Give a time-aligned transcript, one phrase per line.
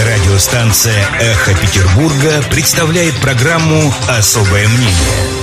[0.00, 5.42] Радиостанция «Эхо Петербурга» представляет программу «Особое мнение».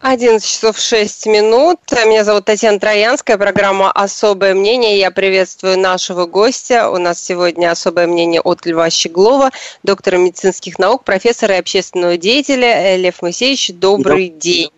[0.00, 1.80] 11 часов 6 минут.
[1.90, 4.98] Меня зовут Татьяна Троянская, программа «Особое мнение».
[4.98, 6.90] Я приветствую нашего гостя.
[6.90, 9.50] У нас сегодня особое мнение от Льва Щеглова,
[9.82, 12.96] доктора медицинских наук, профессора и общественного деятеля.
[12.96, 14.38] Лев Моисеевич, добрый Доб...
[14.38, 14.70] день.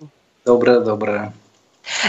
[0.47, 1.33] Доброе, доброе.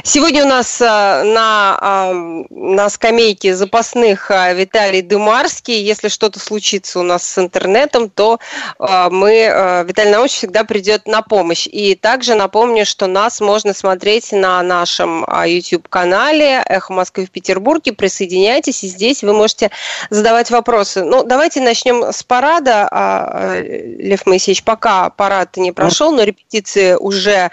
[0.04, 2.04] Сегодня у нас э, на,
[2.50, 5.82] на скамейке запасных э, Виталий Дымарский.
[5.82, 8.40] Если что-то случится у нас с интернетом, то
[8.80, 11.68] э, мы, Виталий Наумович всегда придет на помощь.
[11.68, 17.94] И также напомню, что нас можно смотреть на нашем YouTube-канале «Эхо Москвы в Петербурге».
[17.94, 19.72] Присоединяйтесь, и здесь вы можете
[20.10, 21.04] задавать вопросы.
[21.04, 22.88] Ну, давайте начнем с парада.
[22.92, 27.50] А, Лев Моисеевич, пока парад не прошел, но репетиции уже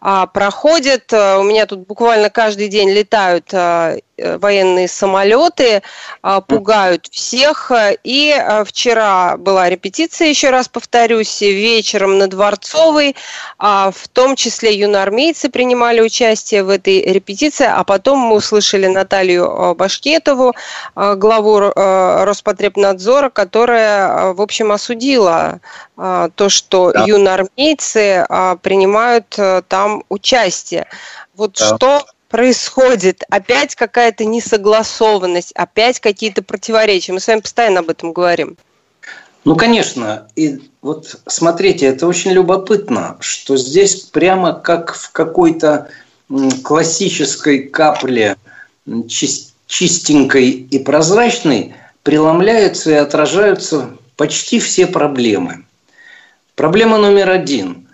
[0.00, 1.12] а, проходят.
[1.12, 3.96] У меня тут буквально каждый день летают а,
[4.38, 5.82] военные самолеты,
[6.22, 7.70] а, пугают всех.
[8.04, 13.16] И а, вчера была репетиция, еще раз повторюсь, вечером на Дворцовой,
[13.58, 19.74] а, в том числе юноармейцы принимали участие в этой репетиции, а потом мы услышали Наталью
[19.76, 20.54] Башкетову,
[20.94, 25.60] главу Роспотребнадзора, которая, в общем, осудила
[25.96, 27.04] то, что да.
[27.04, 28.26] юноармейцы
[28.62, 30.86] принимают там участие.
[31.34, 31.76] Вот да.
[31.76, 37.12] что происходит опять какая-то несогласованность, опять какие-то противоречия.
[37.12, 38.56] Мы с вами постоянно об этом говорим.
[39.44, 40.26] Ну, конечно.
[40.34, 45.88] И вот смотрите, это очень любопытно, что здесь прямо как в какой-то
[46.64, 48.36] классической капле
[49.66, 55.66] чистенькой и прозрачной преломляются и отражаются почти все проблемы.
[56.54, 57.88] Проблема номер один.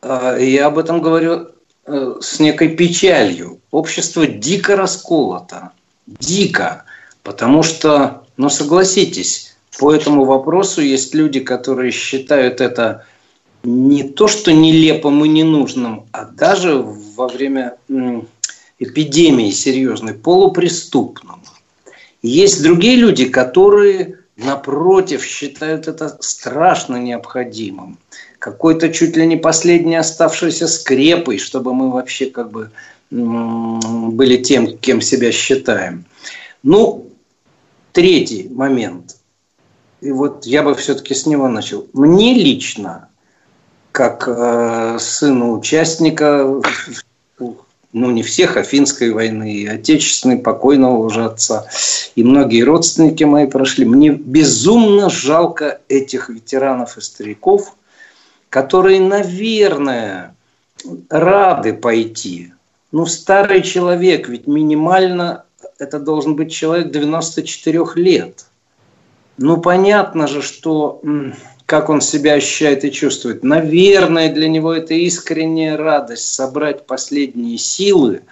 [0.00, 1.48] А, я об этом говорю
[1.86, 3.60] с некой печалью.
[3.70, 5.72] Общество дико расколото.
[6.06, 6.84] Дико.
[7.22, 13.06] Потому что, ну согласитесь, по этому вопросу есть люди, которые считают это
[13.62, 17.76] не то, что нелепым и ненужным, а даже во время
[18.78, 21.40] эпидемии серьезной полупреступным.
[22.22, 27.98] Есть другие люди, которые, напротив, считают это страшно необходимым
[28.44, 32.70] какой-то чуть ли не последний оставшийся скрепой, чтобы мы вообще как бы
[33.10, 36.04] были тем, кем себя считаем.
[36.62, 37.06] Ну,
[37.92, 39.16] третий момент.
[40.02, 41.86] И вот я бы все-таки с него начал.
[41.94, 43.08] Мне лично,
[43.92, 46.60] как э, сыну участника,
[47.38, 51.66] ну не всех, а финской войны, и отечественной, покойного уже отца,
[52.14, 57.74] и многие родственники мои прошли, мне безумно жалко этих ветеранов и стариков–
[58.54, 60.36] которые, наверное,
[61.10, 62.52] рады пойти.
[62.92, 65.42] Ну, старый человек, ведь минимально
[65.80, 68.46] это должен быть человек 94 лет.
[69.38, 71.02] Ну, понятно же, что
[71.66, 73.42] как он себя ощущает и чувствует.
[73.42, 78.22] Наверное, для него это искренняя радость собрать последние силы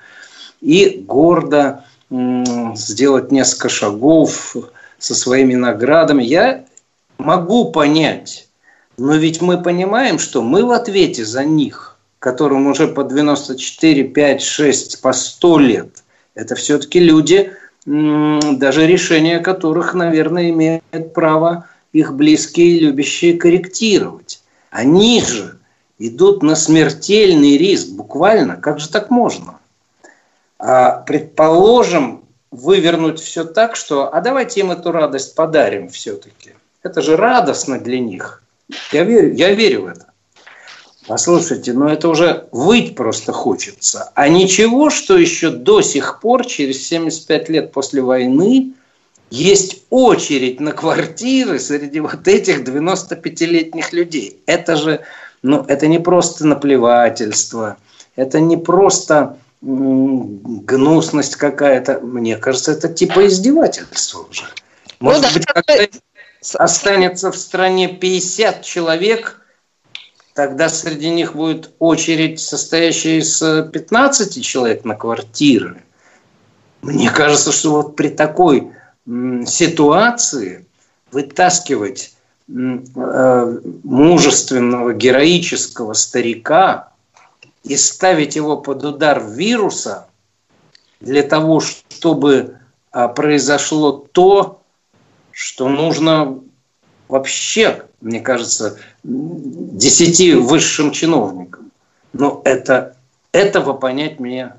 [0.60, 1.84] и гордо
[2.76, 4.54] сделать несколько шагов
[5.00, 6.22] со своими наградами.
[6.22, 6.64] Я
[7.18, 8.46] могу понять,
[9.02, 14.42] но ведь мы понимаем, что мы в ответе за них, которым уже по 94, 5,
[14.42, 16.04] 6, по 100 лет.
[16.36, 17.50] Это все-таки люди,
[17.84, 24.40] даже решения которых, наверное, имеют право их близкие и любящие корректировать.
[24.70, 25.58] Они же
[25.98, 28.54] идут на смертельный риск, буквально.
[28.54, 29.58] Как же так можно?
[30.60, 36.52] А, предположим, вывернуть все так, что а давайте им эту радость подарим все-таки.
[36.84, 38.41] Это же радостно для них.
[38.92, 40.06] Я верю, я верю в это.
[41.06, 44.12] Послушайте, ну это уже выть просто хочется.
[44.14, 48.74] А ничего, что еще до сих пор, через 75 лет после войны,
[49.30, 54.42] есть очередь на квартиры среди вот этих 95-летних людей.
[54.46, 55.00] Это же,
[55.42, 57.78] ну, это не просто наплевательство,
[58.14, 62.00] это не просто гнусность какая-то.
[62.00, 64.44] Мне кажется, это типа издевательство уже.
[65.00, 65.74] Может ну, да, быть, когда
[66.54, 69.40] останется в стране 50 человек,
[70.34, 75.82] тогда среди них будет очередь, состоящая из 15 человек на квартиры.
[76.82, 78.72] Мне кажется, что вот при такой
[79.06, 80.66] ситуации
[81.12, 82.14] вытаскивать
[82.48, 86.90] э, мужественного, героического старика
[87.62, 90.08] и ставить его под удар вируса
[91.00, 92.58] для того, чтобы
[92.90, 94.61] а, произошло то,
[95.32, 96.40] что нужно
[97.08, 101.70] вообще, мне кажется, десяти высшим чиновникам.
[102.12, 102.96] Но это,
[103.32, 104.54] этого понять мне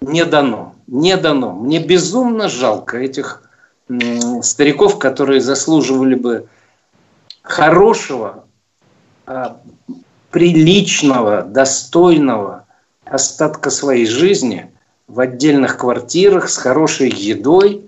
[0.00, 0.74] не дано.
[0.86, 1.52] Не дано.
[1.52, 3.42] Мне безумно жалко этих
[4.42, 6.48] стариков, которые заслуживали бы
[7.42, 8.44] хорошего,
[9.26, 9.60] а,
[10.30, 12.66] приличного, достойного
[13.04, 14.70] остатка своей жизни
[15.06, 17.85] в отдельных квартирах с хорошей едой,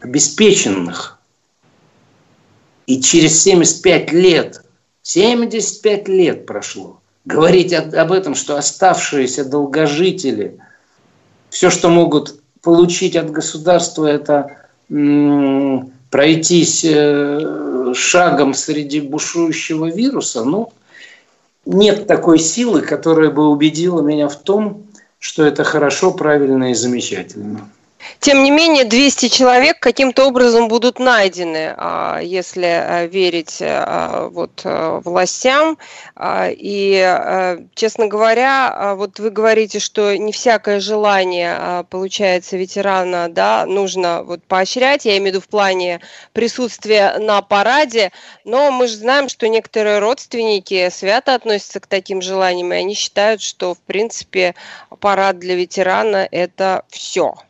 [0.00, 1.18] обеспеченных.
[2.86, 4.64] И через 75 лет,
[5.02, 10.58] 75 лет прошло, говорить об этом, что оставшиеся долгожители,
[11.50, 14.56] все, что могут получить от государства, это
[16.10, 20.72] пройтись э, шагом среди бушующего вируса, ну,
[21.64, 24.86] нет такой силы, которая бы убедила меня в том,
[25.20, 27.70] что это хорошо, правильно и замечательно.
[28.18, 34.62] Тем не менее, 200 человек каким-то образом будут найдены, а, если э, верить э, вот,
[34.64, 35.78] властям.
[36.16, 43.64] А, и, честно говоря, а, вот вы говорите, что не всякое желание, получается, ветерана да,
[43.66, 46.00] нужно вот поощрять, я имею в виду в плане
[46.32, 48.12] присутствия на параде,
[48.44, 53.42] но мы же знаем, что некоторые родственники свято относятся к таким желаниям, и они считают,
[53.42, 54.54] что, в принципе,
[55.00, 57.34] парад для ветерана– это все–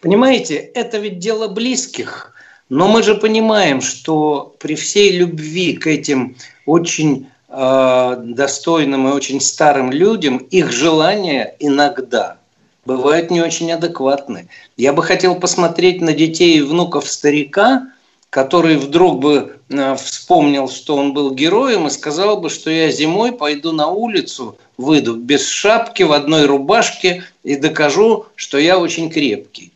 [0.00, 2.34] Понимаете, это ведь дело близких.
[2.68, 6.36] Но мы же понимаем, что при всей любви к этим
[6.66, 12.36] очень э, достойным и очень старым людям, их желания иногда
[12.84, 14.48] бывают не очень адекватны.
[14.76, 17.88] Я бы хотел посмотреть на детей и внуков старика,
[18.30, 23.32] который вдруг бы э, вспомнил, что он был героем и сказал бы, что я зимой
[23.32, 29.72] пойду на улицу, выйду без шапки, в одной рубашке и докажу, что я очень крепкий.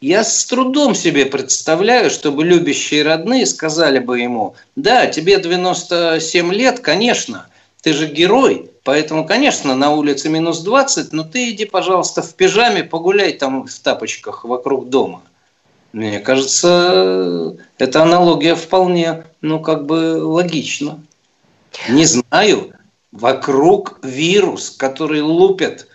[0.00, 6.80] Я с трудом себе представляю, чтобы любящие родные сказали бы ему, да, тебе 97 лет,
[6.80, 7.48] конечно,
[7.82, 12.82] ты же герой, поэтому, конечно, на улице минус 20, но ты иди, пожалуйста, в пижаме,
[12.82, 15.20] погуляй там в тапочках вокруг дома.
[15.92, 21.00] Мне кажется, эта аналогия вполне, ну, как бы логична.
[21.88, 22.72] Не знаю,
[23.10, 25.88] вокруг вирус, который лупят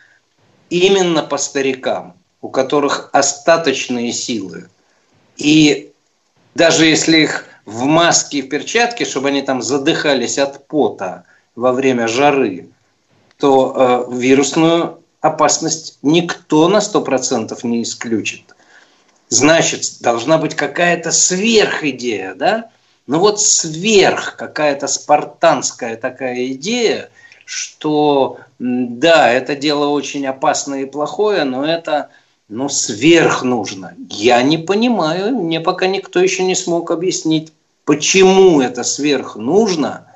[0.69, 4.69] именно по старикам, у которых остаточные силы.
[5.37, 5.91] И
[6.55, 11.23] даже если их в маске и в перчатке, чтобы они там задыхались от пота
[11.55, 12.69] во время жары,
[13.37, 18.54] то э, вирусную опасность никто на 100% не исключит.
[19.29, 22.69] Значит, должна быть какая-то сверхидея, да?
[23.07, 27.09] Ну вот сверх какая-то спартанская такая идея,
[27.45, 32.09] что да, это дело очень опасное и плохое, но это
[32.47, 33.95] ну, сверх нужно.
[34.09, 37.53] Я не понимаю, мне пока никто еще не смог объяснить,
[37.85, 40.07] почему это сверх нужно,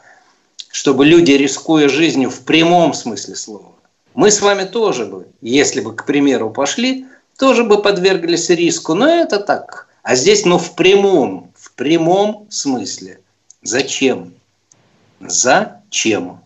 [0.72, 3.74] чтобы люди, рискуя жизнью в прямом смысле слова,
[4.14, 7.06] мы с вами тоже бы, если бы, к примеру, пошли,
[7.40, 8.94] тоже бы подверглись риску.
[8.94, 9.88] Но это так.
[10.04, 13.22] А здесь, ну, в прямом, в прямом смысле.
[13.62, 14.34] Зачем?
[15.20, 16.42] Зачем?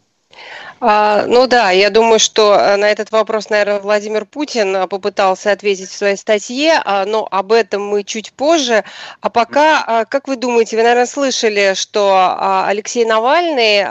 [0.85, 5.53] А, ну да, я думаю, что э, на этот вопрос, наверное, Владимир Путин э, попытался
[5.53, 8.83] ответить в своей статье, а, но об этом мы чуть позже.
[9.21, 13.85] А пока, а, как вы думаете, вы, наверное, слышали, что Алексей Навальный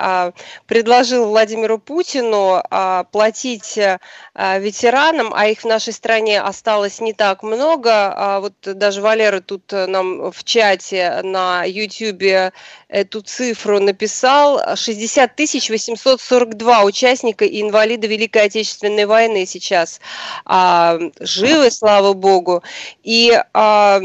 [0.67, 2.63] предложил Владимиру Путину
[3.11, 3.99] платить э,
[4.35, 8.39] ветеранам, а их в нашей стране осталось не так много.
[8.43, 12.53] Вот даже Валера тут нам в чате на YouTube
[12.89, 14.77] эту цифру написал.
[14.77, 20.01] 60 842 участника и инвалида Великой Отечественной войны сейчас
[20.45, 22.63] а, живы, слава богу.
[23.03, 24.01] И а,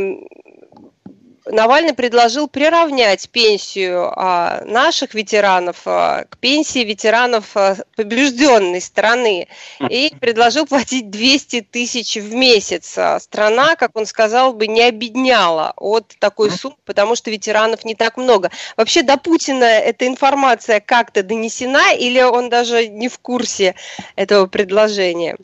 [1.49, 9.47] Навальный предложил приравнять пенсию а, наших ветеранов а, к пенсии ветеранов а, побежденной страны
[9.89, 12.97] и предложил платить 200 тысяч в месяц.
[13.19, 18.17] Страна, как он сказал бы, не обедняла от такой суммы, потому что ветеранов не так
[18.17, 18.51] много.
[18.75, 23.75] Вообще до Путина эта информация как-то донесена или он даже не в курсе
[24.15, 25.37] этого предложения?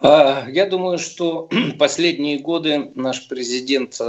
[0.00, 4.00] Я думаю, что последние годы наш президент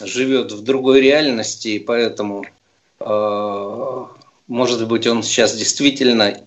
[0.00, 2.44] живет в другой реальности, и поэтому,
[3.00, 4.04] э,
[4.48, 6.40] может быть, он сейчас действительно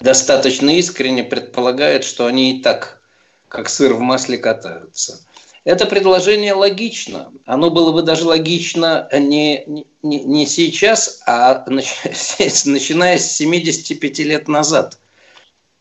[0.00, 3.02] достаточно искренне предполагает, что они и так,
[3.48, 5.20] как сыр в масле, катаются.
[5.64, 7.32] Это предложение логично.
[7.44, 9.64] Оно было бы даже логично не,
[10.02, 14.98] не, не сейчас, а начиная с 75 лет назад,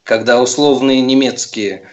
[0.04, 1.88] когда условные немецкие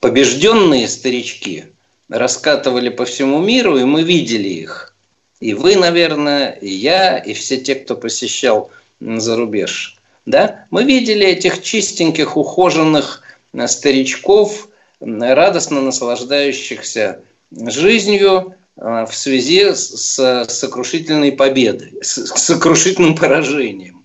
[0.00, 1.66] побежденные старички–
[2.12, 4.94] раскатывали по всему миру, и мы видели их.
[5.40, 9.96] И вы, наверное, и я, и все те, кто посещал за рубеж.
[10.26, 10.66] Да?
[10.70, 14.68] Мы видели этих чистеньких, ухоженных э, старичков,
[15.00, 24.01] радостно наслаждающихся жизнью в связи с сокрушительной победой, с сокрушительным поражением.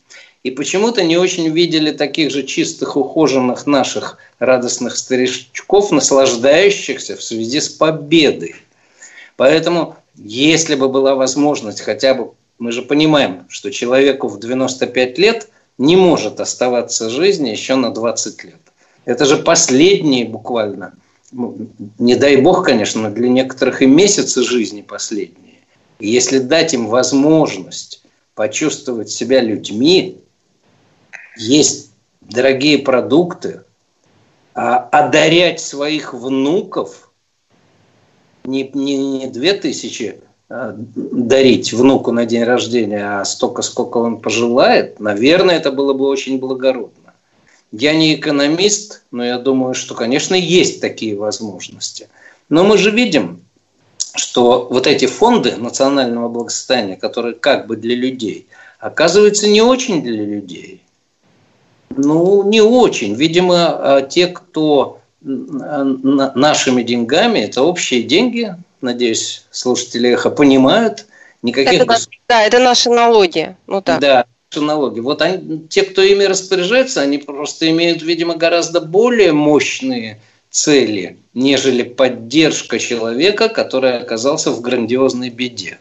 [0.48, 7.60] И почему-то не очень видели таких же чистых, ухоженных наших радостных старичков, наслаждающихся в связи
[7.60, 8.56] с победой.
[9.36, 15.50] Поэтому, если бы была возможность хотя бы, мы же понимаем, что человеку в 95 лет
[15.78, 18.62] не может оставаться жизни еще на 20 лет.
[19.04, 20.94] Это же последние буквально,
[21.34, 21.58] ну,
[22.00, 25.56] не дай бог, конечно, но для некоторых и месяцы жизни последние.
[26.00, 28.02] Если дать им возможность
[28.34, 30.22] почувствовать себя людьми,
[31.38, 31.92] есть
[32.22, 33.64] дорогие продукты,
[34.54, 37.12] а одарять своих внуков
[38.44, 44.20] не, не, не две тысячи а, дарить внуку на день рождения, а столько, сколько он
[44.20, 47.14] пожелает, наверное, это было бы очень благородно.
[47.72, 52.08] Я не экономист, но я думаю, что, конечно, есть такие возможности.
[52.48, 53.42] Но мы же видим,
[54.16, 58.48] что вот эти фонды национального благосостояния, которые как бы для людей,
[58.80, 60.77] оказываются не очень для людей.
[61.98, 63.16] Ну, не очень.
[63.16, 63.56] Видимо,
[63.98, 71.06] а, те, кто нашими деньгами, это общие деньги, надеюсь, слушатели эхо понимают,
[71.42, 71.82] никаких...
[71.82, 71.98] Это,
[72.30, 73.56] да, это наши налоги.
[73.66, 74.00] Ну, так.
[74.00, 75.00] Да, наши налоги.
[75.00, 81.84] Вот они, те, кто ими распоряжается, они просто имеют, видимо, гораздо более мощные цели, нежели
[81.84, 85.80] поддержка человека, который оказался в грандиозной беде.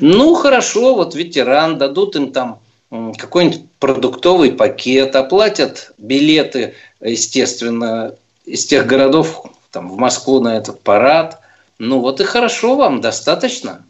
[0.00, 2.60] Ну, хорошо, вот ветеран, дадут им там
[2.92, 11.40] какой-нибудь продуктовый пакет, оплатят билеты, естественно, из тех городов там, в Москву на этот парад.
[11.78, 13.84] Ну вот и хорошо вам, достаточно.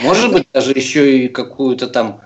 [0.00, 2.22] Может быть, даже еще и какую-то там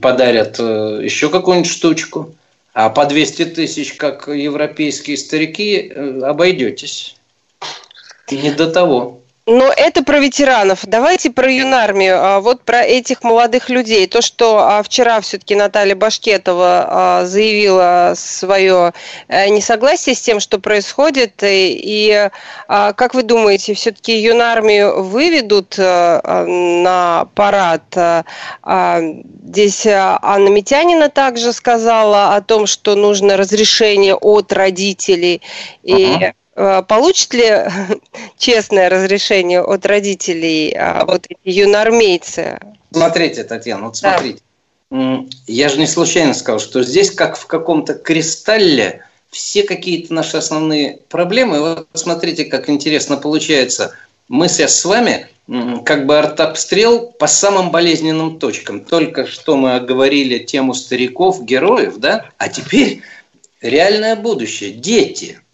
[0.00, 2.34] подарят э, еще какую-нибудь штучку.
[2.72, 7.16] А по 200 тысяч, как европейские старики, э, обойдетесь.
[8.30, 9.19] Не до того.
[9.46, 10.80] Но это про ветеранов.
[10.84, 12.18] Давайте про юнармию.
[12.20, 14.06] А, вот про этих молодых людей.
[14.06, 18.92] То, что а, вчера все-таки Наталья Башкетова а, заявила свое
[19.28, 21.42] э, несогласие с тем, что происходит.
[21.42, 22.30] И
[22.68, 27.82] как вы думаете, все-таки юнармию выведут на парад?
[28.62, 35.42] Здесь Анна Митянина также сказала о том, что нужно разрешение от родителей.
[35.82, 37.50] И Э, получат ли
[38.38, 42.60] честное разрешение от родителей а, вот эти юноармейцы?
[42.92, 44.40] Смотрите, Татьяна, вот смотрите.
[44.90, 45.24] Да.
[45.46, 50.98] Я же не случайно сказал, что здесь, как в каком-то кристалле, все какие-то наши основные
[51.08, 51.60] проблемы.
[51.60, 53.94] Вот смотрите, как интересно получается.
[54.28, 55.28] Мы сейчас с вами
[55.84, 58.84] как бы артобстрел по самым болезненным точкам.
[58.84, 62.26] Только что мы оговорили тему стариков, героев, да?
[62.36, 63.02] А теперь
[63.62, 64.72] реальное будущее.
[64.72, 65.40] Дети–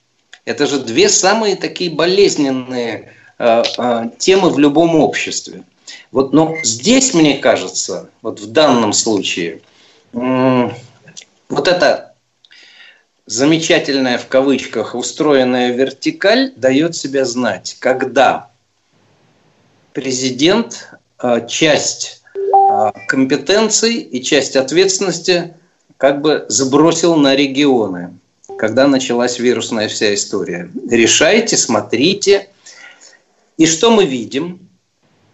[0.46, 5.64] это же две самые такие болезненные э, э, темы в любом обществе.
[6.12, 9.60] Вот, но здесь, мне кажется, вот в данном случае,
[10.14, 10.70] э,
[11.48, 12.14] вот эта
[13.26, 18.48] замечательная в кавычках устроенная вертикаль дает себя знать, когда
[19.92, 25.54] президент э, часть э, компетенций и часть ответственности
[25.96, 28.16] как бы забросил на регионы
[28.66, 30.68] когда началась вирусная вся история.
[30.90, 32.48] Решайте, смотрите.
[33.56, 34.68] И что мы видим?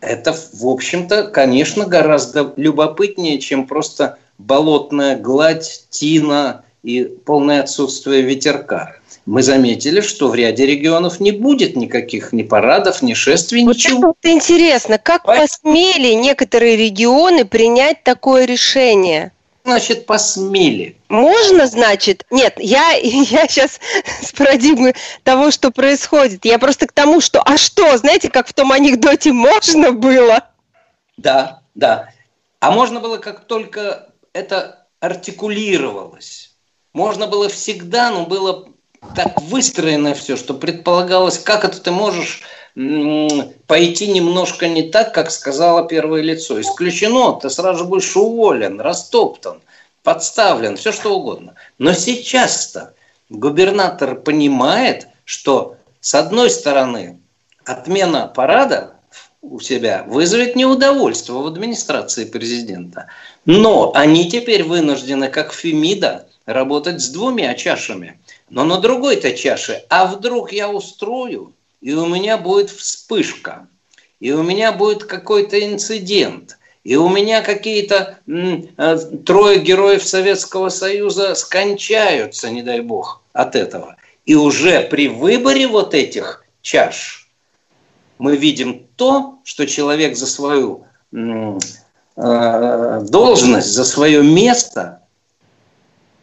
[0.02, 8.96] Это, в общем-то, конечно, гораздо любопытнее, чем просто болотная гладь, тина и полное отсутствие ветерка.
[9.24, 14.14] Мы заметили, что в ряде регионов не будет никаких ни парадов, ни шествий, вот ничего.
[14.20, 19.32] Это интересно, как посмели некоторые регионы принять такое решение?
[19.64, 20.96] Значит посмели?
[21.08, 22.26] Можно, значит?
[22.30, 23.80] Нет, я, я сейчас
[24.22, 26.44] с парадигмы того, что происходит.
[26.44, 30.44] Я просто к тому, что, а что, знаете, как в том анекдоте, можно было?
[31.16, 32.08] Да, да.
[32.60, 36.54] А можно было, как только это артикулировалось.
[36.92, 38.68] Можно было всегда, но было
[39.16, 42.42] так выстроено все, что предполагалось, как это ты можешь
[42.74, 46.60] пойти немножко не так, как сказала первое лицо.
[46.60, 49.60] Исключено, ты сразу будешь уволен, растоптан,
[50.02, 51.54] подставлен, все что угодно.
[51.78, 52.94] Но сейчас-то
[53.28, 57.20] губернатор понимает, что с одной стороны
[57.64, 58.94] отмена парада
[59.42, 63.08] у себя вызовет неудовольствие в администрации президента.
[63.44, 68.20] Но они теперь вынуждены, как Фемида, работать с двумя чашами.
[68.48, 71.52] Но на другой-то чаше, а вдруг я устрою
[71.82, 73.66] и у меня будет вспышка,
[74.20, 78.96] и у меня будет какой-то инцидент, и у меня какие-то э,
[79.26, 83.96] трое героев Советского Союза скончаются, не дай бог, от этого.
[84.24, 87.28] И уже при выборе вот этих чаш
[88.18, 91.58] мы видим то, что человек за свою э,
[92.16, 95.02] должность, за свое место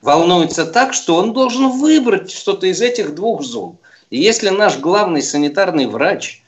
[0.02, 3.78] волнуется так, что он должен выбрать что-то из этих двух зол.
[4.10, 6.42] И если наш главный санитарный врач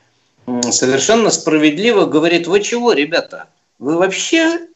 [0.72, 3.48] совершенно справедливо говорит, вы чего, ребята,
[3.80, 4.68] вы вообще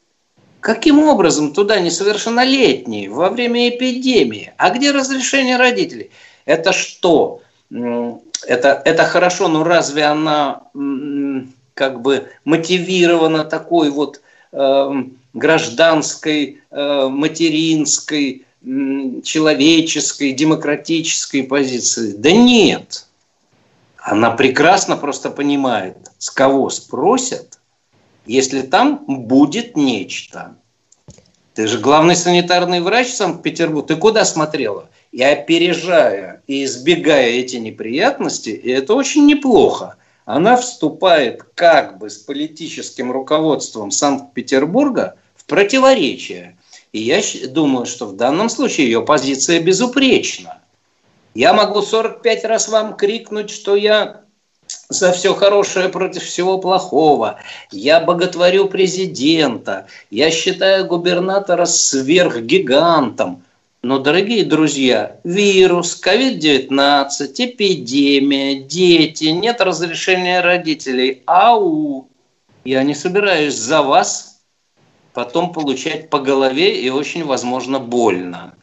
[0.60, 4.54] каким образом туда несовершеннолетние во время эпидемии?
[4.58, 6.12] А где разрешение родителей?
[6.46, 7.42] Это что?
[7.72, 10.63] Это, это хорошо, но разве она
[11.74, 14.92] как бы мотивирована такой вот э,
[15.34, 18.45] гражданской, э, материнской,
[19.24, 22.13] человеческой, демократической позиции.
[22.17, 23.05] Да нет.
[23.98, 27.60] Она прекрасно просто понимает, с кого спросят,
[28.25, 30.55] если там будет нечто.
[31.53, 33.88] Ты же главный санитарный врач Санкт-Петербурга.
[33.88, 34.89] Ты куда смотрела?
[35.12, 39.95] И опережая и избегая эти неприятности, и это очень неплохо,
[40.25, 46.57] она вступает как бы с политическим руководством Санкт-Петербурга в противоречие.
[46.96, 50.60] И я думаю, что в данном случае ее позиция безупречна.
[51.34, 54.22] Я могу 45 раз вам крикнуть, что я
[54.88, 57.38] за все хорошее против всего плохого.
[57.70, 59.88] Я боготворю президента.
[60.10, 63.44] Я считаю губернатора сверхгигантом.
[63.82, 67.10] Но, дорогие друзья, вирус, COVID-19,
[67.40, 71.24] эпидемия, дети, нет разрешения родителей.
[71.25, 72.08] Ау!
[72.64, 74.35] Я не собираюсь за вас
[75.15, 78.53] потом получать по голове и очень, возможно, больно.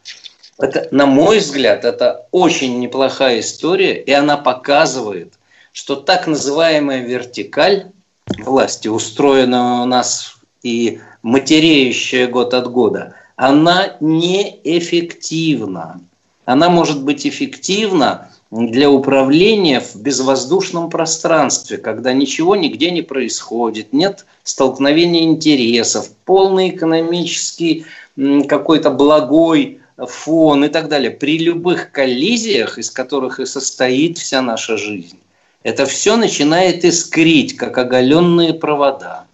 [0.59, 5.33] Это, на мой взгляд, это очень неплохая история, и она показывает,
[5.73, 7.91] что так называемая вертикаль
[8.39, 16.01] власти, устроенная у нас и матереющая год от года, она неэффективна.
[16.45, 24.27] Она может быть эффективна для управления в безвоздушном пространстве, когда ничего нигде не происходит, нет
[24.43, 27.87] столкновения интересов, полный экономический
[28.47, 31.11] какой-то благой фон и так далее.
[31.11, 35.19] При любых коллизиях, из которых и состоит вся наша жизнь,
[35.63, 39.25] это все начинает искрить, как оголенные провода.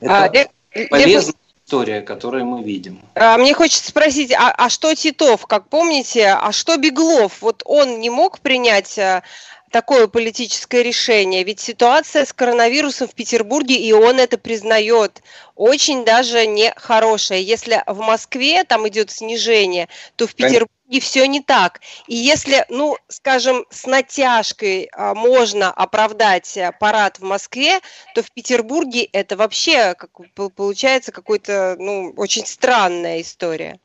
[0.00, 1.34] Это а, полезно
[1.70, 3.00] история, которую мы видим.
[3.14, 7.40] А, мне хочется спросить, а, а что Титов, как помните, а что Беглов?
[7.42, 9.22] Вот он не мог принять а,
[9.70, 11.44] такое политическое решение?
[11.44, 15.22] Ведь ситуация с коронавирусом в Петербурге, и он это признает,
[15.56, 17.38] очень даже нехорошая.
[17.38, 21.80] Если в Москве там идет снижение, то в Петербурге и все не так.
[22.08, 27.78] И если, ну, скажем, с натяжкой а, можно оправдать э, парад в Москве,
[28.14, 30.10] то в Петербурге это вообще как,
[30.56, 33.78] получается какой-то, ну, очень странная история.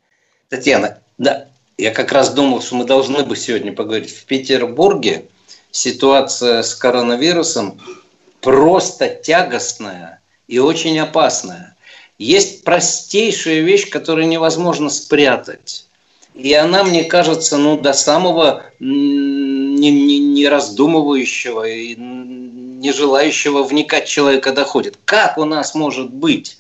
[0.50, 4.10] Татьяна, да, я как раз думал, что мы должны бы сегодня поговорить.
[4.10, 5.26] В Петербурге
[5.76, 7.82] ситуация с коронавирусом
[8.42, 11.76] просто тягостная и очень опасная.
[12.18, 15.86] Есть простейшая вещь, которую невозможно спрятать
[16.36, 24.06] и она, мне кажется, ну, до самого не, не, не раздумывающего и не желающего вникать
[24.06, 25.00] человека доходит.
[25.06, 26.60] Как у нас может быть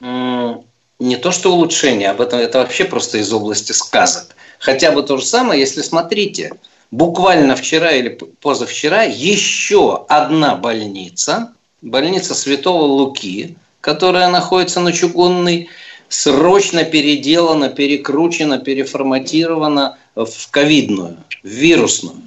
[0.00, 4.34] не то что улучшение, об этом это вообще просто из области сказок.
[4.58, 6.54] Хотя бы то же самое, если смотрите,
[6.90, 15.68] буквально вчера или позавчера еще одна больница, больница Святого Луки, которая находится на Чугунной,
[16.08, 22.22] срочно переделана, перекручена, переформатирована в ковидную, в вирусную.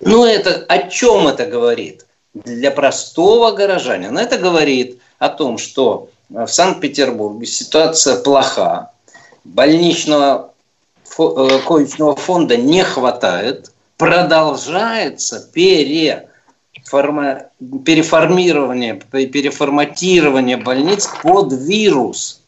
[0.00, 2.06] Ну, это о чем это говорит?
[2.34, 8.90] Для простого горожанина это говорит о том, что в Санкт-Петербурге ситуация плоха,
[9.44, 10.52] больничного
[11.18, 17.50] э, коечного фонда не хватает, продолжается переформа...
[17.84, 22.42] переформирование, переформатирование больниц под вирус–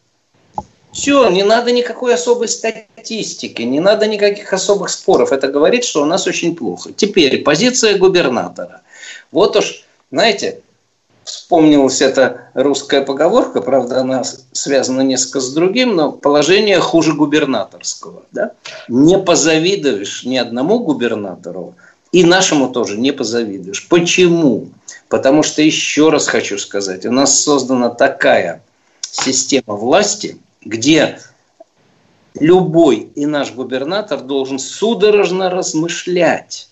[0.91, 5.31] все, не надо никакой особой статистики, не надо никаких особых споров.
[5.31, 6.91] Это говорит, что у нас очень плохо.
[6.93, 8.81] Теперь позиция губернатора.
[9.31, 10.61] Вот уж, знаете,
[11.49, 18.23] вспомнилась эта русская поговорка, правда, она связана несколько с другим, но положение хуже губернаторского.
[18.31, 18.51] Да?
[18.87, 21.75] Не позавидуешь ни одному губернатору,
[22.11, 23.87] и нашему тоже не позавидуешь.
[23.87, 24.69] Почему?
[25.07, 28.61] Потому что, еще раз хочу сказать, у нас создана такая
[29.01, 31.19] система власти– где
[32.39, 36.68] любой и наш губернатор должен судорожно размышлять,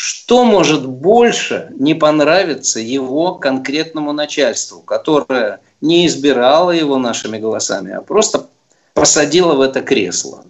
[0.00, 8.00] что может больше не понравиться его конкретному начальству, которое не избирало его нашими голосами, а
[8.00, 8.46] просто
[8.94, 10.46] посадило в это кресло.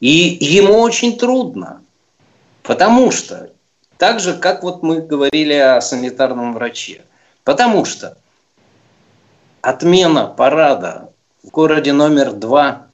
[0.00, 1.82] И ему очень трудно,
[2.62, 3.50] потому что
[3.98, 7.02] Так же, как вот мы говорили о санитарном враче.
[7.44, 8.16] Потому что
[9.60, 11.10] отмена парада
[11.42, 12.86] в городе номер два,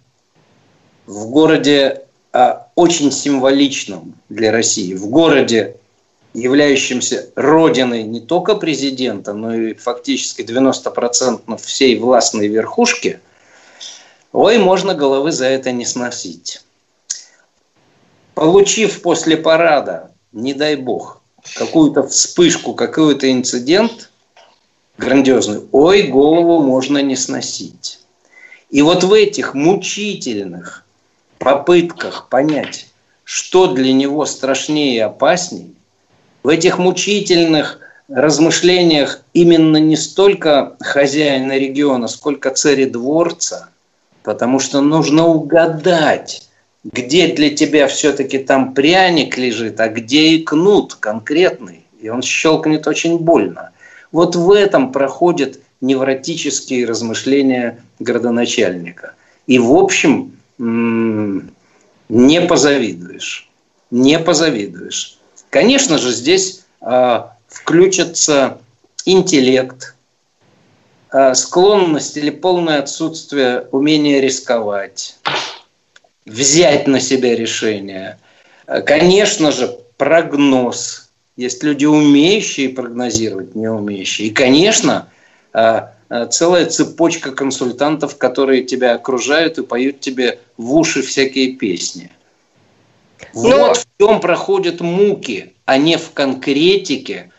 [1.06, 2.08] в городе
[2.74, 5.77] очень символичном для России, в городе,
[6.35, 13.20] являющемся родиной не только президента, но и фактически 90% всей властной верхушки,
[14.33, 16.62] ой, можно головы за это не сносить.
[18.35, 21.20] Получив после парада, не дай бог,
[21.57, 24.11] какую-то вспышку, какой-то инцидент
[24.96, 28.01] грандиозный, ой, голову можно не сносить.
[28.70, 30.85] И вот в этих мучительных
[31.38, 32.88] попытках понять,
[33.24, 35.74] что для него страшнее и опасней,
[36.42, 43.68] в этих мучительных размышлениях именно не столько хозяина региона, сколько царедворца,
[44.22, 46.48] потому что нужно угадать,
[46.85, 52.87] где для тебя все-таки там пряник лежит, а где и кнут конкретный, и он щелкнет
[52.87, 53.70] очень больно.
[54.11, 59.14] Вот в этом проходят невротические размышления градоначальника.
[59.46, 63.49] И, в общем, не позавидуешь.
[63.90, 65.18] Не позавидуешь.
[65.51, 68.59] Конечно же, здесь э, включится
[69.07, 69.94] интеллект,
[71.12, 75.16] э, склонность или полное отсутствие умения рисковать,
[76.27, 78.18] взять на себя решение.
[78.85, 81.09] Конечно же, прогноз.
[81.37, 84.29] Есть люди, умеющие прогнозировать, не умеющие.
[84.29, 85.09] И, конечно,
[85.53, 85.94] а, а,
[86.31, 92.11] целая цепочка консультантов, которые тебя окружают и поют тебе в уши всякие песни.
[93.35, 93.51] Но...
[93.51, 97.31] Вот в чем проходят муки, а не в конкретике,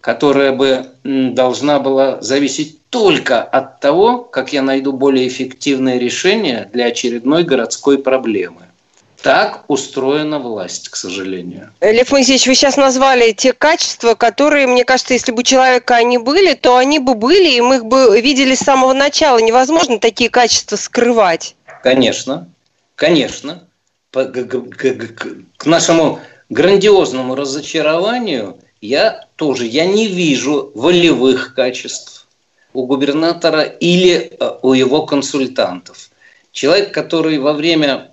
[0.00, 6.86] которая бы должна была зависеть только от того, как я найду более эффективное решение для
[6.86, 8.67] очередной городской проблемы.
[9.22, 11.72] Так устроена власть, к сожалению.
[11.80, 16.18] Лев Моисеевич, вы сейчас назвали те качества, которые, мне кажется, если бы у человека они
[16.18, 19.38] были, то они бы были, и мы их бы видели с самого начала.
[19.38, 21.56] Невозможно такие качества скрывать.
[21.82, 22.48] Конечно,
[22.94, 23.64] конечно.
[24.12, 32.26] К нашему грандиозному разочарованию я тоже я не вижу волевых качеств
[32.72, 36.10] у губернатора или э, у его консультантов.
[36.58, 38.10] Человек, который во время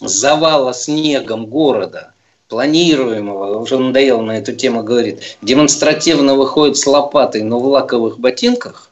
[0.00, 2.14] завала снегом города,
[2.48, 8.88] планируемого, уже надоело на эту тему говорит, демонстративно выходит с лопатой, но в лаковых ботинках,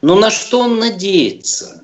[0.00, 1.82] ну на что он надеется?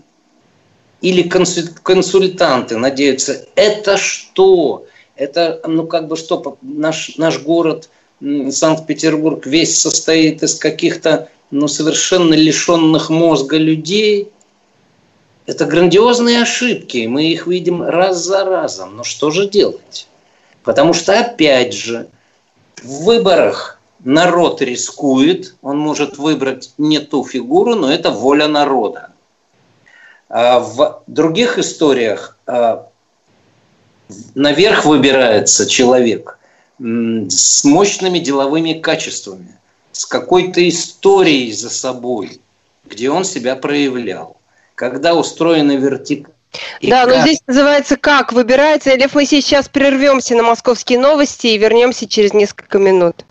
[1.00, 4.86] Или консультанты надеются, это что?
[5.16, 7.88] Это, ну как бы что, наш, наш город,
[8.20, 14.28] Санкт-Петербург, весь состоит из каких-то, ну совершенно лишенных мозга людей–
[15.50, 18.94] это грандиозные ошибки, мы их видим раз за разом.
[18.96, 20.06] Но что же делать?
[20.62, 22.06] Потому что, опять же,
[22.80, 29.10] в выборах народ рискует, он может выбрать не ту фигуру, но это воля народа.
[30.28, 32.86] А в других историях а,
[34.36, 36.38] наверх выбирается человек
[36.78, 39.58] с мощными деловыми качествами,
[39.90, 42.40] с какой-то историей за собой,
[42.84, 44.39] где он себя проявлял
[44.80, 46.32] когда устроена вертикаль.
[46.82, 48.94] Да, но здесь называется как выбирается.
[48.94, 53.26] Лев, мы сейчас прервемся на московские новости и вернемся через несколько минут.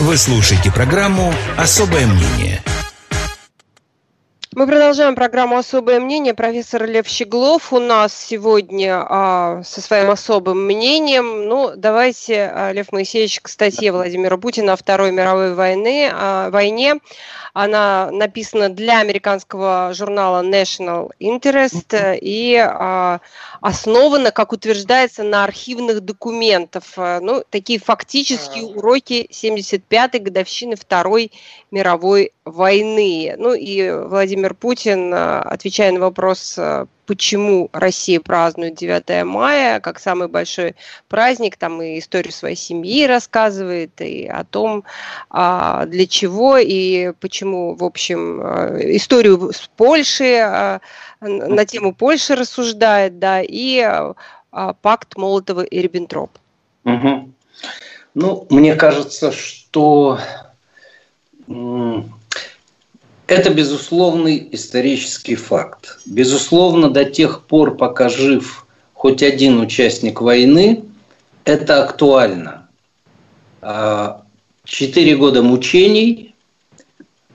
[0.00, 2.62] Вы слушаете программу «Особое мнение».
[4.54, 6.32] Мы продолжаем программу «Особое мнение».
[6.32, 11.46] Профессор Лев Щеглов у нас сегодня а, со своим особым мнением.
[11.46, 16.96] Ну, давайте, а, Лев Моисеевич, к статье Владимира Путина о Второй мировой войны, а, войне.
[17.52, 23.20] Она написана для американского журнала National Interest и а,
[23.60, 26.84] основана, как утверждается, на архивных документах.
[26.96, 31.32] Ну, такие фактические уроки 75-й годовщины Второй
[31.70, 33.34] мировой войны.
[33.36, 36.58] Ну и Владимир Путин, отвечая на вопрос,
[37.08, 40.76] почему Россия празднует 9 мая как самый большой
[41.08, 44.84] праздник, там и историю своей семьи рассказывает, и о том,
[45.30, 50.80] а, для чего и почему, в общем, а, историю с Польшей, а,
[51.20, 53.82] на тему Польши рассуждает, да, и
[54.50, 56.30] пакт Молотова и Риббентроп.
[56.84, 57.32] Угу.
[58.14, 60.18] Ну, мне кажется, что
[63.28, 66.00] это безусловный исторический факт.
[66.06, 70.82] Безусловно, до тех пор, пока жив хоть один участник войны,
[71.44, 72.68] это актуально.
[73.60, 74.22] А,
[74.64, 76.34] четыре года мучений,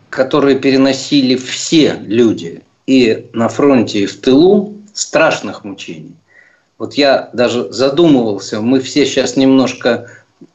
[0.09, 6.15] которые переносили все люди и на фронте, и в тылу, страшных мучений.
[6.79, 10.09] Вот я даже задумывался, мы все сейчас немножко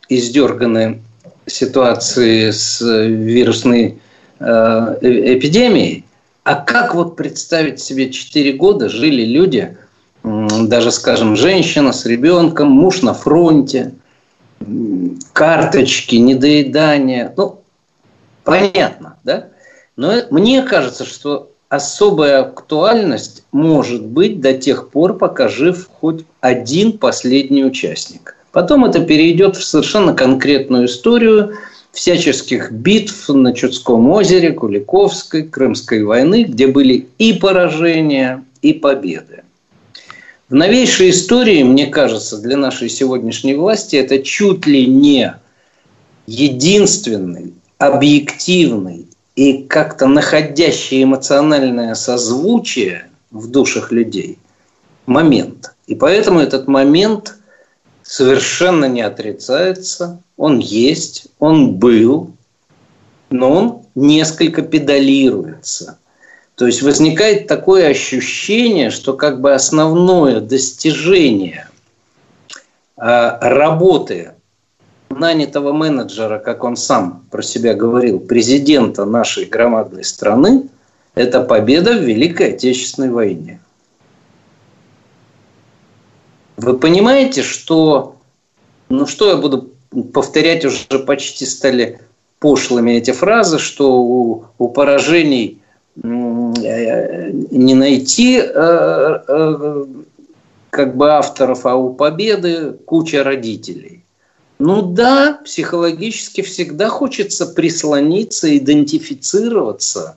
[0.08, 1.00] издерганы
[1.46, 4.00] ситуации с вирусной
[4.40, 6.04] э, эпидемией,
[6.44, 9.76] а как вот представить себе 4 года жили люди,
[10.24, 13.92] даже, скажем, женщина с ребенком, муж на фронте,
[15.32, 17.32] карточки, недоедание.
[17.36, 17.60] Ну,
[18.44, 19.48] понятно, да?
[19.96, 26.98] Но мне кажется, что особая актуальность может быть до тех пор, пока жив хоть один
[26.98, 28.36] последний участник.
[28.52, 31.54] Потом это перейдет в совершенно конкретную историю
[31.92, 39.42] всяческих битв на Чудском озере, Куликовской, Крымской войны, где были и поражения, и победы.
[40.48, 45.34] В новейшей истории, мне кажется, для нашей сегодняшней власти это чуть ли не
[46.26, 54.38] единственный, объективный и как-то находящий эмоциональное созвучие в душах людей
[55.06, 55.74] момент.
[55.86, 57.37] И поэтому этот момент
[58.08, 62.30] совершенно не отрицается, он есть, он был,
[63.28, 65.98] но он несколько педалируется.
[66.54, 71.68] То есть возникает такое ощущение, что как бы основное достижение
[72.96, 74.32] а, работы
[75.10, 80.68] нанятого менеджера, как он сам про себя говорил, президента нашей громадной страны,
[81.14, 83.60] это победа в Великой Отечественной войне.
[86.58, 88.16] Вы понимаете, что,
[88.88, 89.70] ну что я буду
[90.12, 92.00] повторять, уже почти стали
[92.38, 95.58] пошлыми эти фразы, что у, у поражений
[96.04, 99.84] Э, не найти э, э,
[100.70, 104.04] как бы авторов, а у победы куча родителей.
[104.60, 110.16] Ну да, психологически всегда хочется прислониться, идентифицироваться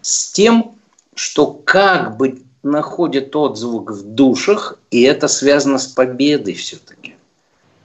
[0.00, 0.76] с тем,
[1.14, 7.16] что как бы находит отзвук в душах, и это связано с победой все-таки.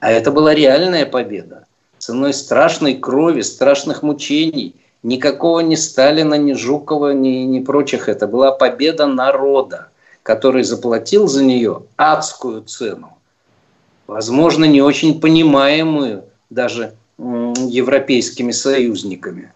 [0.00, 1.66] А это была реальная победа.
[1.98, 8.08] Ценой страшной крови, страшных мучений– Никакого ни Сталина, ни Жукова, ни, ни прочих.
[8.08, 9.88] Это была победа народа,
[10.22, 13.18] который заплатил за нее адскую цену.
[14.06, 19.52] Возможно, не очень понимаемую даже европейскими союзниками.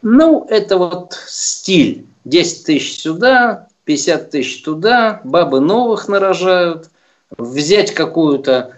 [0.00, 2.06] Ну, это вот стиль.
[2.24, 6.90] 10 тысяч сюда, 50 тысяч туда, бабы новых нарожают.
[7.36, 8.76] Взять какую-то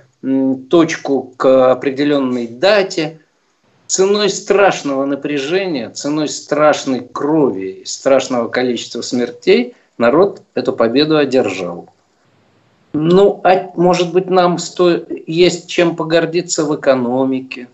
[0.70, 3.20] точку к определенной дате–
[3.86, 11.88] ценой страшного напряжения, ценой страшной крови страшного количества смертей народ эту победу одержал.
[12.92, 15.02] Ну, а может быть, нам сто...
[15.26, 17.68] есть чем погордиться в экономике,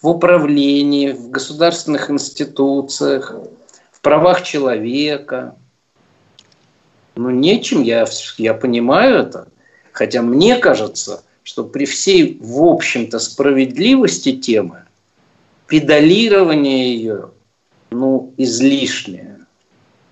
[0.00, 3.34] в управлении, в государственных институциях,
[4.02, 5.56] правах человека.
[7.16, 8.06] Ну, нечем, я,
[8.38, 9.48] я понимаю это.
[9.92, 14.84] Хотя мне кажется– что при всей, в общем-то, справедливости темы,
[15.66, 17.30] педалирование ее,
[17.90, 19.38] ну, излишнее.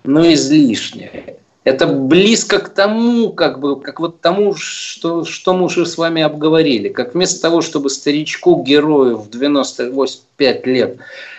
[0.03, 1.37] Ну, излишнее.
[1.69, 6.23] Это близко к тому, как бы, как вот тому, что, что мы уже с вами
[6.23, 6.89] обговорили.
[6.89, 10.97] Как вместо того, чтобы старичку-герою в 95 лет,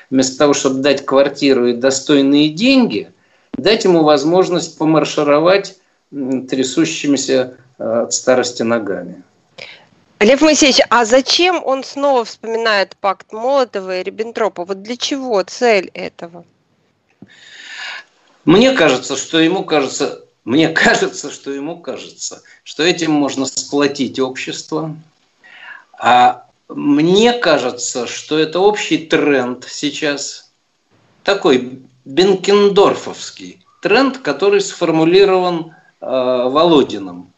[0.09, 3.11] вместо того, чтобы дать квартиру и достойные деньги,
[3.55, 5.77] дать ему возможность помаршировать
[6.13, 9.25] трясущимися э, от старости ногами.
[10.21, 14.65] Лев Моисеевич, а зачем он снова вспоминает пакт Молотова и Риббентропа?
[14.65, 16.45] Вот для чего цель этого?
[18.45, 24.97] Мне кажется, что ему кажется, мне кажется, что ему кажется, что этим можно сплотить общество.
[25.99, 30.51] А мне кажется, что это общий тренд сейчас,
[31.25, 37.33] такой бенкендорфовский тренд, который сформулирован э, Володиным.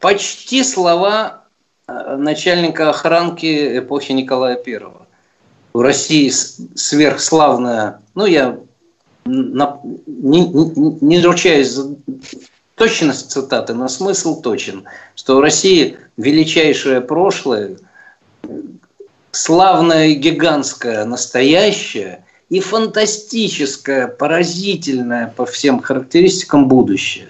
[0.00, 1.40] Почти слова
[2.16, 5.06] начальника охранки эпохи Николая Первого.
[5.72, 8.58] В России сверхславная, ну я
[9.24, 9.66] не,
[10.06, 11.94] не, не ручаюсь за
[12.74, 17.76] точность цитаты, но смысл точен, что в России величайшее прошлое,
[19.32, 27.28] славное, гигантское настоящее и фантастическое, поразительное по всем характеристикам будущее.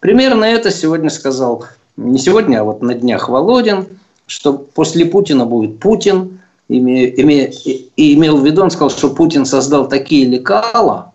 [0.00, 1.64] Примерно это сегодня сказал,
[1.96, 3.86] не сегодня, а вот на днях Володин–
[4.28, 10.26] что после Путина будет Путин, и имел в виду, он сказал, что Путин создал такие
[10.26, 11.14] лекала,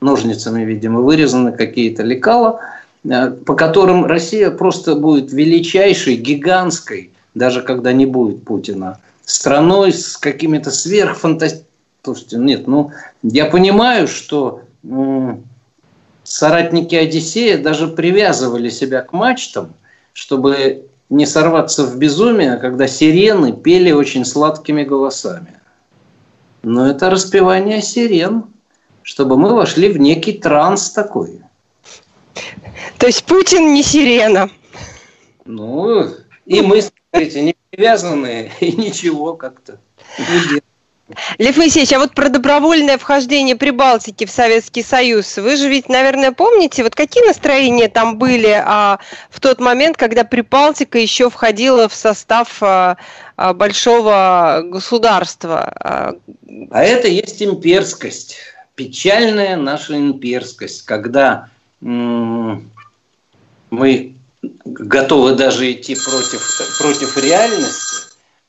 [0.00, 2.60] ножницами, видимо, вырезаны какие-то лекала,
[3.04, 10.16] э, по которым Россия просто будет величайшей, гигантской, даже когда не будет Путина, страной с
[10.16, 11.68] какими-то сверхфантастическими...
[12.02, 14.62] Слушайте, нет, ну, я понимаю, что
[16.24, 19.74] соратники Одиссея даже привязывали себя к мачтам,
[20.14, 25.54] чтобы не сорваться в безумие, когда сирены пели очень сладкими голосами.
[26.62, 28.44] Но это распевание сирен,
[29.02, 31.40] чтобы мы вошли в некий транс такой.
[32.98, 34.50] То есть Путин не сирена?
[35.44, 36.06] Ну,
[36.46, 39.78] и мы, смотрите, не привязанные, и ничего как-то.
[41.38, 46.32] Лев Моисеевич, а вот про добровольное вхождение Прибалтики в Советский Союз, вы же ведь, наверное,
[46.32, 51.94] помните, вот какие настроения там были а, в тот момент, когда Прибалтика еще входила в
[51.94, 52.96] состав а,
[53.36, 55.72] а, большого государства?
[55.74, 56.14] А,
[56.70, 58.36] а это есть имперскость,
[58.80, 61.50] печальная наша имперскость, когда
[61.82, 62.64] мы
[64.64, 67.96] готовы даже идти против, против реальности,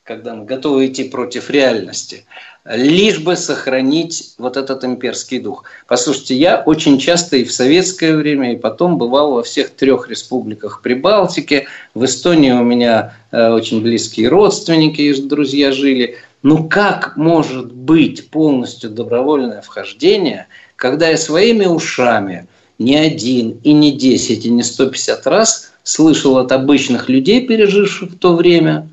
[0.04, 2.24] когда мы готовы идти против реальности,
[2.64, 5.64] лишь бы сохранить вот этот имперский дух.
[5.86, 10.80] Послушайте, я очень часто и в советское время, и потом бывал во всех трех республиках
[10.80, 11.66] Прибалтики.
[11.92, 16.16] В Эстонии у меня э, очень близкие родственники и друзья жили.
[16.42, 23.92] Ну как может быть полностью добровольное вхождение, когда я своими ушами не один, и не
[23.92, 28.88] десять, и не сто пятьдесят раз слышал от обычных людей, переживших в то время,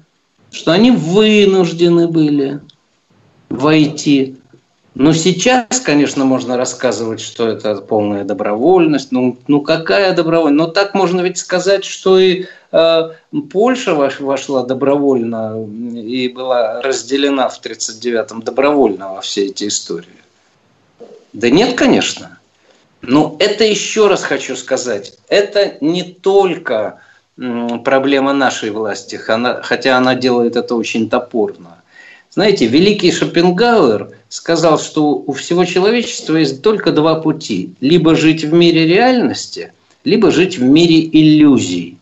[0.51, 2.59] что они вынуждены были
[3.49, 4.35] войти.
[4.99, 9.13] Но сейчас, конечно, можно рассказывать, что это полная добровольность.
[9.13, 10.57] Ну, ну какая добровольность?
[10.57, 13.09] Но так можно ведь сказать, что и э,
[13.49, 20.21] Польша вошла добровольно и была разделена в 1939-м добровольно во все эти истории.
[21.31, 22.37] Да нет, конечно.
[23.01, 26.99] Но это еще раз хочу сказать, это не только
[27.37, 31.78] проблема нашей власти, хотя она делает это очень топорно.
[32.31, 37.73] Знаете, великий Шопенгауэр сказал, что у всего человечества есть только два пути.
[37.81, 41.97] Либо жить в мире реальности, либо жить в мире иллюзий.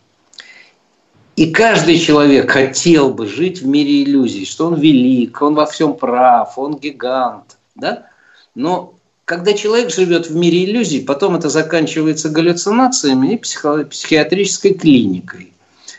[1.37, 5.93] И каждый человек хотел бы жить в мире иллюзий, что он велик, он во всем
[5.93, 7.57] прав, он гигант.
[7.75, 8.07] Да?
[8.55, 15.53] Но когда человек живет в мире иллюзий, потом это заканчивается галлюцинациями и психиатрической клиникой.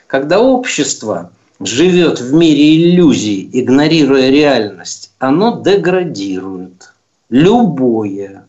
[0.07, 6.93] Когда общество живет в мире иллюзий, игнорируя реальность, оно деградирует.
[7.31, 8.47] Любое.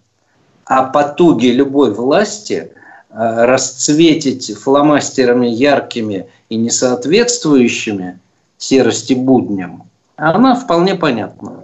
[0.66, 2.72] А потуги любой власти
[3.10, 8.20] э, расцветить фломастерами яркими и несоответствующими
[8.58, 9.84] серости будням,
[10.16, 11.64] она вполне понятна.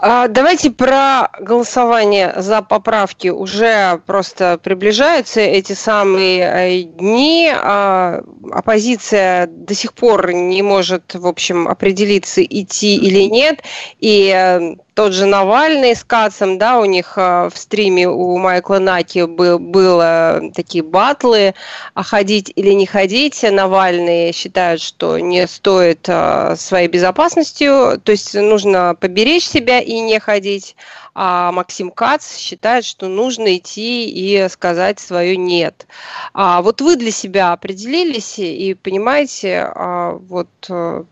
[0.00, 3.28] А, давайте про голосование за поправки.
[3.28, 7.50] Уже просто приближаются эти самые э, дни.
[7.52, 13.64] А, оппозиция до сих пор не может, в общем, определиться, идти или нет.
[13.98, 18.78] И э, тот же Навальный с Кацем, да, у них э, в стриме у Майкла
[18.78, 21.54] Наки был, было такие батлы,
[21.94, 23.42] а ходить или не ходить.
[23.42, 26.08] Навальный считает, что не стоит
[26.56, 30.76] своей безопасностью, то есть нужно поберечь себя и не ходить.
[31.14, 35.86] А Максим Кац считает, что нужно идти и сказать свое «нет».
[36.34, 41.04] А вот вы для себя определились и понимаете, а вот э,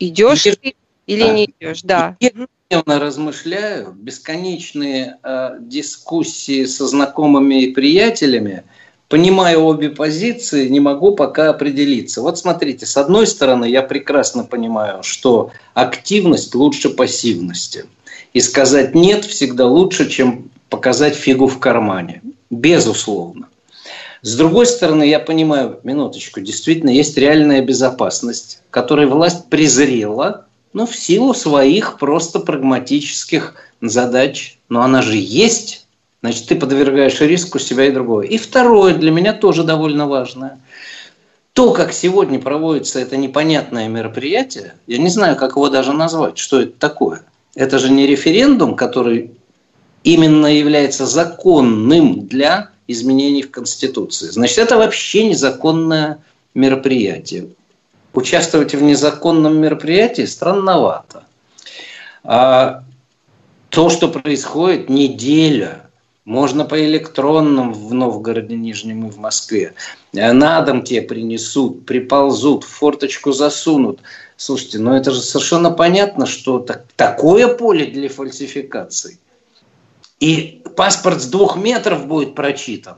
[0.00, 0.46] идешь
[1.06, 2.16] или не идешь, да
[2.70, 8.64] ежедневно размышляю, бесконечные э, дискуссии со знакомыми и приятелями,
[9.08, 12.20] понимаю обе позиции, не могу пока определиться.
[12.20, 17.86] Вот смотрите, с одной стороны, я прекрасно понимаю, что активность лучше пассивности.
[18.32, 22.22] И сказать «нет» всегда лучше, чем показать фигу в кармане.
[22.50, 23.48] Безусловно.
[24.22, 30.94] С другой стороны, я понимаю, минуточку, действительно есть реальная безопасность, которую власть презрела– ну, в
[30.94, 34.58] силу своих просто прагматических задач.
[34.68, 35.86] Но она же есть.
[36.20, 38.22] Значит, ты подвергаешь риску себя и другого.
[38.22, 40.58] И второе, для меня тоже довольно важное.
[41.52, 46.60] То, как сегодня проводится это непонятное мероприятие, я не знаю, как его даже назвать, что
[46.60, 47.22] это такое.
[47.58, 49.32] Это же не референдум, который
[50.04, 54.28] именно является законным для изменений в Конституции.
[54.28, 56.18] Значит, это вообще незаконное
[56.54, 57.48] мероприятие
[58.12, 61.24] участвовать в незаконном мероприятии странновато.
[62.22, 62.84] А
[63.70, 65.87] то, что происходит неделя,
[66.28, 69.72] можно по электронным в Новгороде Нижнем и в Москве.
[70.12, 74.00] На дом тебе принесут, приползут, в форточку засунут.
[74.36, 79.18] Слушайте, ну это же совершенно понятно, что так, такое поле для фальсификаций.
[80.20, 82.96] И паспорт с двух метров будет прочитан.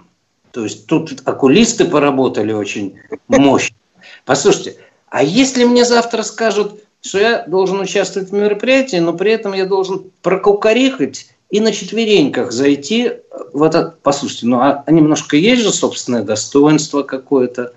[0.50, 3.76] То есть тут окулисты поработали очень мощно.
[4.24, 4.76] Послушайте,
[5.08, 9.66] а если мне завтра скажут, что я должен участвовать в мероприятии, но при этом я
[9.66, 13.12] должен прокукарехать и на четвереньках зайти
[13.52, 14.00] в этот...
[14.00, 17.72] Послушайте, ну а немножко есть же собственное достоинство какое-то.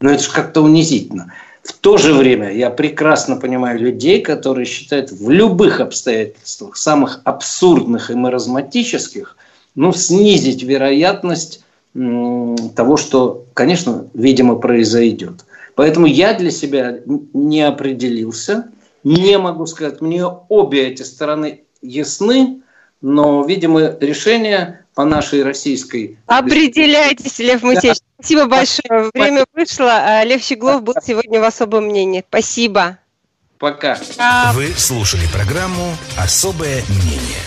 [0.00, 1.32] Но это же как-то унизительно.
[1.62, 8.10] В то же время я прекрасно понимаю людей, которые считают в любых обстоятельствах, самых абсурдных
[8.10, 9.36] и маразматических,
[9.74, 15.44] ну, снизить вероятность того, что, конечно, видимо, произойдет.
[15.74, 17.00] Поэтому я для себя
[17.32, 18.68] не определился,
[19.02, 22.60] не могу сказать, мне обе эти стороны ясны,
[23.00, 26.18] но, видимо, решение по нашей российской...
[26.26, 27.98] Определяйтесь, Лев Мусевич.
[28.18, 29.10] Спасибо большое.
[29.12, 29.92] Время вышло.
[29.92, 32.24] А Лев Щеглов был сегодня в особом мнении.
[32.26, 32.98] Спасибо.
[33.58, 33.98] Пока.
[34.52, 37.42] Вы слушали программу «Особое мнение».